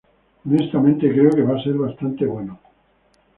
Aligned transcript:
Honestamente 0.45 1.11
creo 1.13 1.29
que 1.29 1.43
va 1.43 1.59
a 1.59 1.63
ser 1.63 1.73
bastante 1.75 2.25
bueno". 2.25 2.59